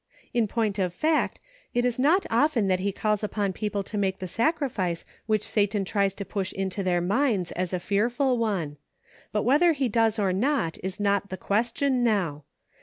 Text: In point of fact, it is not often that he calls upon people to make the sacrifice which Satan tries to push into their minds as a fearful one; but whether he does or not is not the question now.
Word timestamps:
In 0.33 0.47
point 0.47 0.79
of 0.79 0.95
fact, 0.95 1.37
it 1.75 1.85
is 1.85 1.99
not 1.99 2.25
often 2.31 2.65
that 2.65 2.79
he 2.79 2.91
calls 2.91 3.23
upon 3.23 3.53
people 3.53 3.83
to 3.83 3.99
make 3.99 4.17
the 4.17 4.27
sacrifice 4.27 5.05
which 5.27 5.47
Satan 5.47 5.85
tries 5.85 6.15
to 6.15 6.25
push 6.25 6.51
into 6.53 6.81
their 6.81 7.01
minds 7.01 7.51
as 7.51 7.71
a 7.71 7.79
fearful 7.79 8.39
one; 8.39 8.77
but 9.31 9.43
whether 9.43 9.73
he 9.73 9.87
does 9.87 10.17
or 10.17 10.33
not 10.33 10.79
is 10.81 10.99
not 10.99 11.29
the 11.29 11.37
question 11.37 12.03
now. 12.03 12.45